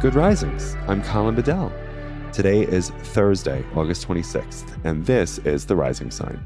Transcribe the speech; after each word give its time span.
Good 0.00 0.14
Risings. 0.14 0.78
I'm 0.88 1.02
Colin 1.02 1.34
Bedell. 1.34 1.70
Today 2.32 2.62
is 2.62 2.88
Thursday, 2.88 3.62
August 3.76 4.08
26th, 4.08 4.82
and 4.82 5.04
this 5.04 5.36
is 5.40 5.66
the 5.66 5.76
Rising 5.76 6.10
Sign. 6.10 6.42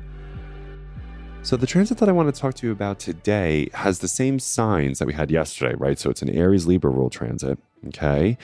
So, 1.42 1.56
the 1.56 1.64
transit 1.64 1.98
that 1.98 2.08
I 2.08 2.12
want 2.12 2.34
to 2.34 2.40
talk 2.40 2.54
to 2.54 2.66
you 2.66 2.72
about 2.72 2.98
today 2.98 3.68
has 3.72 4.00
the 4.00 4.08
same 4.08 4.40
signs 4.40 4.98
that 4.98 5.06
we 5.06 5.12
had 5.12 5.30
yesterday, 5.30 5.76
right? 5.76 5.96
So, 5.96 6.10
it's 6.10 6.20
an 6.20 6.30
Aries 6.30 6.66
Libra 6.66 6.90
rule 6.90 7.10
transit, 7.10 7.56
okay? 7.86 8.36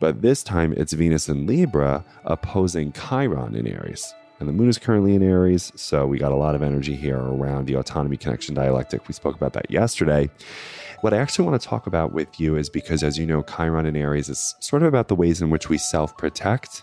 But 0.00 0.22
this 0.22 0.42
time 0.42 0.74
it's 0.76 0.94
Venus 0.94 1.28
in 1.28 1.46
Libra 1.46 2.04
opposing 2.24 2.90
Chiron 2.90 3.54
in 3.54 3.68
Aries. 3.68 4.12
And 4.38 4.48
the 4.48 4.52
moon 4.52 4.68
is 4.68 4.76
currently 4.76 5.14
in 5.14 5.22
Aries, 5.22 5.72
so 5.76 6.06
we 6.06 6.18
got 6.18 6.32
a 6.32 6.36
lot 6.36 6.54
of 6.54 6.62
energy 6.62 6.94
here 6.94 7.18
around 7.18 7.66
the 7.66 7.74
autonomy 7.74 8.18
connection 8.18 8.54
dialectic. 8.54 9.08
We 9.08 9.14
spoke 9.14 9.34
about 9.34 9.54
that 9.54 9.70
yesterday. 9.70 10.28
What 11.00 11.14
I 11.14 11.18
actually 11.18 11.46
want 11.46 11.60
to 11.60 11.66
talk 11.66 11.86
about 11.86 12.12
with 12.12 12.38
you 12.38 12.56
is 12.56 12.68
because, 12.68 13.02
as 13.02 13.18
you 13.18 13.24
know, 13.24 13.42
Chiron 13.42 13.86
in 13.86 13.96
Aries 13.96 14.28
is 14.28 14.54
sort 14.60 14.82
of 14.82 14.88
about 14.88 15.08
the 15.08 15.14
ways 15.14 15.40
in 15.40 15.48
which 15.48 15.70
we 15.70 15.78
self 15.78 16.16
protect 16.18 16.82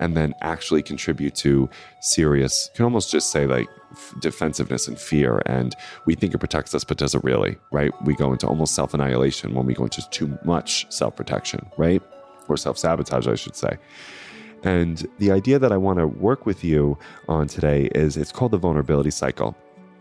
and 0.00 0.16
then 0.16 0.34
actually 0.42 0.82
contribute 0.82 1.34
to 1.36 1.70
serious, 2.00 2.68
can 2.74 2.84
almost 2.84 3.10
just 3.10 3.30
say 3.30 3.46
like 3.46 3.68
defensiveness 4.20 4.88
and 4.88 4.98
fear. 4.98 5.40
And 5.46 5.74
we 6.06 6.14
think 6.14 6.34
it 6.34 6.38
protects 6.38 6.74
us, 6.74 6.82
but 6.82 6.98
does 6.98 7.14
it 7.14 7.22
really, 7.22 7.56
right? 7.70 7.92
We 8.04 8.14
go 8.16 8.32
into 8.32 8.46
almost 8.46 8.74
self 8.74 8.94
annihilation 8.94 9.54
when 9.54 9.64
we 9.64 9.74
go 9.74 9.84
into 9.84 10.08
too 10.10 10.38
much 10.44 10.86
self 10.90 11.16
protection, 11.16 11.70
right? 11.78 12.02
Or 12.48 12.56
self 12.56 12.76
sabotage, 12.76 13.28
I 13.28 13.34
should 13.36 13.56
say. 13.56 13.78
And 14.64 15.08
the 15.18 15.32
idea 15.32 15.58
that 15.58 15.72
I 15.72 15.76
want 15.76 15.98
to 15.98 16.06
work 16.06 16.46
with 16.46 16.62
you 16.62 16.96
on 17.28 17.48
today 17.48 17.86
is 17.94 18.16
it's 18.16 18.32
called 18.32 18.52
the 18.52 18.58
vulnerability 18.58 19.10
cycle, 19.10 19.56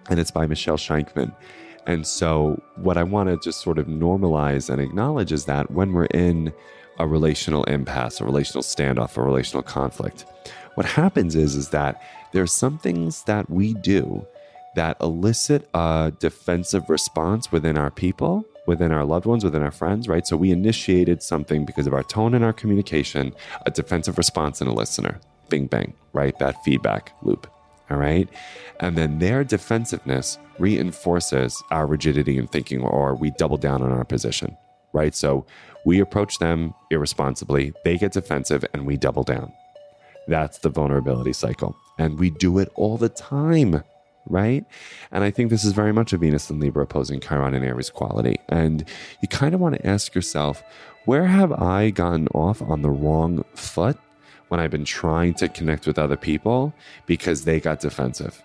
and 0.10 0.20
it's 0.20 0.32
by 0.32 0.46
Michelle 0.46 0.78
Scheinkman. 0.78 1.36
And 1.88 2.06
so, 2.06 2.62
what 2.76 2.98
I 2.98 3.04
want 3.04 3.30
to 3.30 3.38
just 3.44 3.62
sort 3.62 3.80
of 3.80 3.88
normalize 3.88 4.70
and 4.70 4.80
acknowledge 4.80 5.32
is 5.32 5.46
that 5.46 5.72
when 5.72 5.94
we're 5.94 6.06
in 6.06 6.54
a 7.00 7.08
relational 7.08 7.64
impasse, 7.64 8.22
a 8.22 8.26
relational 8.26 8.62
standoff, 8.62 9.18
a 9.18 9.22
relational 9.22 9.64
conflict, 9.64 10.26
what 10.76 10.86
happens 10.86 11.36
is, 11.36 11.56
is 11.56 11.70
that 11.70 12.02
there's 12.34 12.52
some 12.52 12.78
things 12.78 13.24
that 13.24 13.50
we 13.50 13.74
do 13.74 14.26
that 14.76 14.96
elicit 15.02 15.68
a 15.74 16.14
defensive 16.20 16.90
response 16.90 17.52
within 17.52 17.78
our 17.78 17.92
people, 17.92 18.46
within 18.68 18.92
our 18.92 19.06
loved 19.06 19.26
ones, 19.26 19.44
within 19.44 19.64
our 19.64 19.72
friends, 19.72 20.08
right? 20.08 20.26
So 20.26 20.38
we 20.38 20.52
initiated 20.52 21.24
something 21.24 21.66
because 21.66 21.88
of 21.88 21.94
our 21.94 22.04
tone 22.04 22.34
and 22.34 22.44
our 22.44 22.54
communication, 22.54 23.34
a 23.66 23.72
defensive 23.72 24.18
response 24.18 24.62
in 24.62 24.68
a 24.68 24.74
listener. 24.74 25.20
Bing, 25.50 25.68
bang, 25.68 25.94
right? 26.14 26.38
That 26.40 26.64
feedback 26.64 27.14
loop. 27.24 27.48
All 27.90 27.98
right. 27.98 28.30
And 28.80 28.98
then 28.98 29.20
their 29.20 29.44
defensiveness 29.44 30.38
reinforces 30.60 31.62
our 31.72 31.86
rigidity 31.86 32.38
in 32.38 32.48
thinking, 32.48 32.82
or 32.82 33.16
we 33.16 33.32
double 33.32 33.58
down 33.58 33.82
on 33.82 33.92
our 33.92 34.06
position, 34.06 34.56
right? 34.94 35.14
So 35.14 35.46
we 35.86 36.00
approach 36.00 36.38
them 36.38 36.74
irresponsibly, 36.90 37.74
they 37.84 37.98
get 37.98 38.14
defensive, 38.14 38.64
and 38.74 38.86
we 38.86 38.96
double 38.96 39.24
down. 39.24 39.52
That's 40.28 40.60
the 40.60 40.70
vulnerability 40.70 41.34
cycle. 41.34 41.76
And 41.98 42.18
we 42.18 42.30
do 42.30 42.60
it 42.60 42.70
all 42.76 42.98
the 42.98 43.10
time, 43.10 43.84
right? 44.28 44.66
And 45.12 45.24
I 45.24 45.32
think 45.32 45.50
this 45.50 45.64
is 45.64 45.74
very 45.74 45.92
much 45.92 46.14
a 46.14 46.18
Venus 46.18 46.50
and 46.50 46.60
Libra 46.60 46.84
opposing 46.84 47.20
Chiron 47.20 47.54
and 47.54 47.66
Aries 47.66 47.90
quality. 47.90 48.38
And 48.50 48.86
you 49.22 49.28
kind 49.28 49.54
of 49.54 49.62
want 49.62 49.76
to 49.76 49.88
ask 49.88 50.16
yourself, 50.16 50.64
where 51.06 51.26
have 51.26 51.52
I 51.52 51.90
gotten 51.90 52.28
off 52.30 52.62
on 52.62 52.82
the 52.82 52.90
wrong 52.90 53.44
foot 53.56 53.98
when 54.50 54.60
I've 54.60 54.72
been 54.72 54.86
trying 54.86 55.34
to 55.36 55.48
connect 55.48 55.88
with 55.88 55.98
other 55.98 56.18
people 56.18 56.74
because 57.06 57.46
they 57.46 57.60
got 57.60 57.80
defensive? 57.80 58.42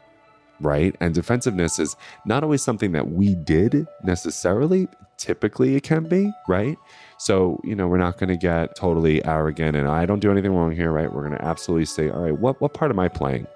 Right. 0.59 0.97
And 1.01 1.15
defensiveness 1.15 1.79
is 1.79 1.97
not 2.25 2.43
always 2.43 2.63
something 2.63 2.93
that 2.93 3.11
we 3.11 3.35
did 3.35 3.87
necessarily. 4.03 4.89
Typically, 5.19 5.77
it 5.77 5.83
can 5.83 6.05
be, 6.05 6.33
right? 6.49 6.79
So, 7.19 7.61
you 7.63 7.75
know, 7.75 7.89
we're 7.89 7.99
not 7.99 8.17
going 8.19 8.29
to 8.31 8.37
get 8.37 8.75
totally 8.75 9.23
arrogant 9.25 9.77
and 9.77 9.87
I 9.87 10.07
don't 10.07 10.21
do 10.21 10.31
anything 10.31 10.55
wrong 10.55 10.73
here, 10.73 10.93
right? 10.93 11.13
We're 11.13 11.27
going 11.27 11.37
to 11.37 11.45
absolutely 11.45 11.85
say, 11.85 12.09
all 12.09 12.21
right, 12.21 12.39
what, 12.39 12.59
what 12.61 12.73
part 12.73 12.91
am 12.91 12.99
I 12.99 13.09
playing? 13.09 13.47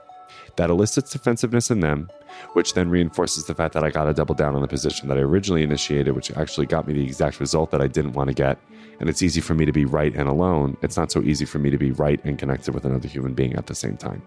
That 0.57 0.71
elicits 0.71 1.11
defensiveness 1.11 1.71
in 1.71 1.81
them, 1.81 2.11
which 2.53 2.75
then 2.75 2.91
reinforces 2.91 3.45
the 3.45 3.55
fact 3.55 3.75
that 3.75 3.85
I 3.85 3.91
got 3.91 4.05
to 4.05 4.15
double 4.15 4.35
down 4.35 4.55
on 4.55 4.63
the 4.63 4.69
position 4.69 5.09
that 5.09 5.19
I 5.19 5.21
originally 5.21 5.63
initiated, 5.63 6.15
which 6.15 6.31
actually 6.33 6.67
got 6.67 6.87
me 6.87 6.95
the 6.95 7.05
exact 7.05 7.41
result 7.41 7.71
that 7.71 7.81
I 7.81 7.87
didn't 7.87 8.13
want 8.13 8.29
to 8.29 8.35
get. 8.35 8.59
And 8.99 9.09
it's 9.09 9.23
easy 9.23 9.41
for 9.41 9.55
me 9.55 9.65
to 9.65 9.73
be 9.73 9.85
right 9.85 10.15
and 10.15 10.29
alone. 10.29 10.77
It's 10.83 10.97
not 10.97 11.11
so 11.11 11.23
easy 11.23 11.45
for 11.45 11.59
me 11.59 11.71
to 11.71 11.79
be 11.79 11.93
right 11.93 12.23
and 12.25 12.39
connected 12.39 12.75
with 12.75 12.85
another 12.85 13.09
human 13.09 13.33
being 13.33 13.55
at 13.55 13.67
the 13.67 13.75
same 13.75 13.97
time. 13.97 14.23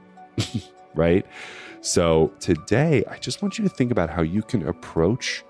right? 0.95 1.25
So 1.81 2.31
today, 2.39 3.03
I 3.09 3.17
just 3.17 3.41
want 3.41 3.57
you 3.57 3.63
to 3.63 3.69
think 3.69 3.91
about 3.91 4.09
how 4.09 4.21
you 4.21 4.41
can 4.41 4.67
approach 4.67 5.43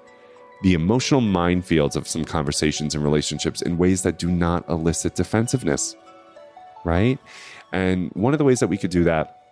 the 0.64 0.74
emotional 0.74 1.22
minefields 1.22 1.96
of 1.96 2.08
some 2.08 2.24
conversations 2.24 2.96
and 2.96 3.04
relationships 3.04 3.62
in 3.62 3.78
ways 3.78 4.02
that 4.04 4.18
do 4.18 4.32
not 4.32 4.68
elicit 4.70 5.14
defensiveness, 5.16 5.96
right? 6.86 7.20
And 7.72 8.12
one 8.14 8.34
of 8.34 8.38
the 8.38 8.46
ways 8.46 8.62
that 8.62 8.68
we 8.68 8.78
could 8.78 8.90
do 8.90 9.04
that 9.04 9.43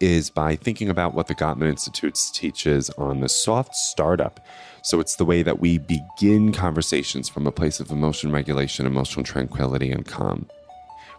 is 0.00 0.30
by 0.30 0.56
thinking 0.56 0.88
about 0.88 1.14
what 1.14 1.26
the 1.26 1.34
Gottman 1.34 1.68
Institute 1.68 2.18
teaches 2.32 2.90
on 2.90 3.20
the 3.20 3.28
soft 3.28 3.74
startup. 3.74 4.40
So 4.82 5.00
it's 5.00 5.16
the 5.16 5.24
way 5.24 5.42
that 5.42 5.58
we 5.58 5.78
begin 5.78 6.52
conversations 6.52 7.28
from 7.28 7.46
a 7.46 7.52
place 7.52 7.80
of 7.80 7.90
emotion 7.90 8.30
regulation, 8.30 8.86
emotional 8.86 9.24
tranquility, 9.24 9.90
and 9.90 10.06
calm. 10.06 10.48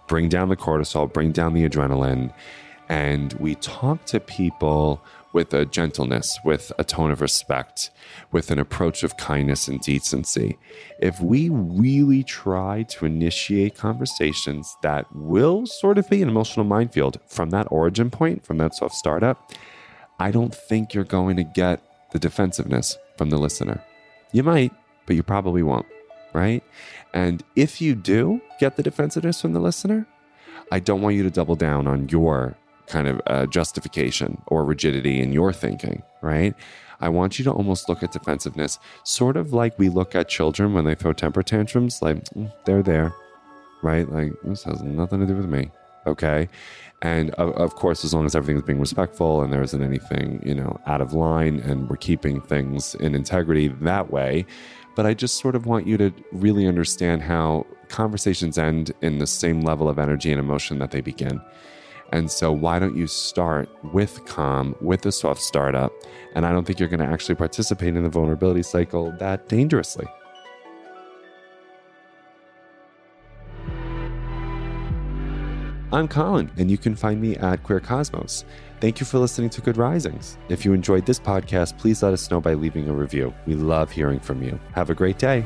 Bring 0.08 0.30
down 0.30 0.50
the 0.50 0.56
cortisol, 0.56 1.12
bring 1.12 1.32
down 1.32 1.54
the 1.54 1.68
adrenaline, 1.68 2.32
and 2.90 3.34
we 3.34 3.56
talk 3.56 4.06
to 4.06 4.20
people 4.20 5.02
with 5.34 5.54
a 5.54 5.66
gentleness, 5.66 6.40
with 6.44 6.72
a 6.78 6.84
tone 6.84 7.12
of 7.12 7.22
respect, 7.22 7.92
with 8.32 8.52
an 8.52 8.60
approach 8.60 9.04
of 9.04 9.18
kindness 9.18 9.68
and 9.68 9.80
decency. 9.82 10.58
If 11.00 11.20
we 11.22 11.50
really 11.50 12.24
try 12.24 12.84
to 12.84 13.06
initiate 13.06 13.76
conversations 13.76 14.76
that 14.82 15.06
will 15.14 15.66
sort 15.66 15.98
of 15.98 16.10
be 16.10 16.22
an 16.22 16.30
emotional 16.30 16.66
minefield 16.66 17.20
from 17.28 17.50
that 17.52 17.68
origin 17.72 18.10
point, 18.10 18.46
from 18.46 18.58
that 18.58 18.76
soft 18.76 18.96
startup, 18.96 19.52
I 20.20 20.32
don't 20.32 20.54
think 20.54 20.94
you're 20.94 21.04
going 21.04 21.38
to 21.38 21.44
get 21.44 21.82
the 22.12 22.20
defensiveness 22.20 22.98
from 23.18 23.30
the 23.30 23.38
listener. 23.38 23.84
You 24.32 24.44
might, 24.44 24.74
but 25.06 25.16
you 25.16 25.24
probably 25.24 25.64
won't, 25.64 25.86
right? 26.34 26.64
And 27.14 27.44
if 27.56 27.82
you 27.82 27.96
do 27.96 28.42
get 28.60 28.76
the 28.76 28.84
defensiveness 28.84 29.42
from 29.42 29.54
the 29.54 29.60
listener, 29.60 30.08
I 30.72 30.80
don't 30.80 31.02
want 31.02 31.16
you 31.16 31.24
to 31.24 31.30
double 31.30 31.56
down 31.56 31.88
on 31.88 32.10
your 32.10 32.58
kind 32.88 33.08
of 33.08 33.22
uh, 33.28 33.46
justification 33.46 34.42
or 34.48 34.66
rigidity 34.66 35.20
in 35.20 35.32
your 35.32 35.54
thinking, 35.54 36.04
right? 36.22 36.56
I 37.00 37.10
want 37.10 37.38
you 37.38 37.46
to 37.46 37.52
almost 37.52 37.90
look 37.90 38.02
at 38.02 38.12
defensiveness 38.12 38.80
sort 39.04 39.38
of 39.38 39.54
like 39.54 39.78
we 39.78 39.90
look 39.90 40.16
at 40.16 40.30
children 40.30 40.74
when 40.74 40.86
they 40.86 40.96
throw 40.96 41.14
temper 41.14 41.44
tantrums, 41.44 42.02
like 42.02 42.24
mm, 42.32 42.52
they're 42.66 42.84
there, 42.84 43.14
right? 43.84 44.10
Like 44.12 44.34
this 44.44 44.64
has 44.64 44.82
nothing 44.82 45.20
to 45.20 45.28
do 45.28 45.36
with 45.36 45.46
me, 45.46 45.70
okay? 46.08 46.50
And 47.04 47.32
of, 47.32 47.52
of 47.54 47.76
course, 47.76 48.04
as 48.04 48.14
long 48.14 48.26
as 48.26 48.36
everything's 48.36 48.64
being 48.64 48.80
respectful 48.80 49.44
and 49.44 49.54
there 49.54 49.62
isn't 49.62 49.84
anything, 49.84 50.42
you 50.44 50.56
know, 50.56 50.80
out 50.88 51.02
of 51.02 51.14
line 51.14 51.60
and 51.60 51.88
we're 51.90 51.98
keeping 51.98 52.42
things 52.42 52.96
in 52.96 53.14
integrity 53.14 53.68
that 53.68 54.12
way. 54.12 54.46
But 54.96 55.06
I 55.06 55.14
just 55.14 55.38
sort 55.40 55.56
of 55.56 55.68
want 55.68 55.86
you 55.86 55.96
to 55.98 56.12
really 56.32 56.66
understand 56.66 57.22
how 57.22 57.68
conversations 57.90 58.58
end 58.58 58.92
in 59.02 59.20
the 59.20 59.28
same 59.28 59.62
level 59.62 59.88
of 59.88 60.00
energy 60.00 60.32
and 60.32 60.40
emotion 60.40 60.80
that 60.80 60.90
they 60.90 61.02
begin. 61.02 61.40
And 62.12 62.32
so, 62.32 62.52
why 62.52 62.80
don't 62.80 62.96
you 62.96 63.08
start 63.08 63.70
with 63.94 64.26
calm, 64.26 64.76
with 64.82 65.06
a 65.06 65.12
soft 65.12 65.42
startup? 65.42 65.92
And 66.36 66.46
I 66.46 66.52
don't 66.52 66.66
think 66.66 66.80
you're 66.80 66.90
going 66.90 67.02
to 67.02 67.06
actually 67.06 67.36
participate 67.36 67.96
in 67.96 68.04
the 68.04 68.10
vulnerability 68.10 68.64
cycle 68.64 69.12
that 69.20 69.50
dangerously. 69.50 70.08
I'm 75.92 76.10
Colin, 76.10 76.52
and 76.58 76.70
you 76.70 76.78
can 76.78 76.96
find 76.96 77.22
me 77.22 77.38
at 77.38 77.64
Queer 77.64 77.80
Cosmos. 77.80 78.44
Thank 78.82 79.00
you 79.00 79.06
for 79.06 79.20
listening 79.20 79.50
to 79.52 79.62
Good 79.62 79.78
Risings. 79.78 80.38
If 80.50 80.66
you 80.66 80.74
enjoyed 80.74 81.06
this 81.06 81.20
podcast, 81.20 81.78
please 81.78 82.04
let 82.04 82.12
us 82.14 82.30
know 82.30 82.42
by 82.42 82.56
leaving 82.56 82.90
a 82.90 82.94
review. 82.94 83.34
We 83.46 83.56
love 83.56 83.90
hearing 83.90 84.20
from 84.20 84.44
you. 84.44 84.60
Have 84.74 84.90
a 84.90 84.94
great 84.94 85.18
day. 85.18 85.46